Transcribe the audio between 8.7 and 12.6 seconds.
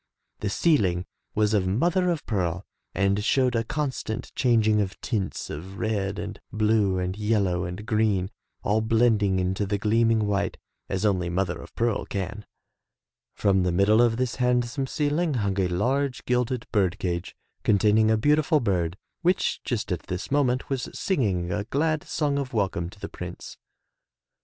blending into the gleaming white, as only mother of pearl can.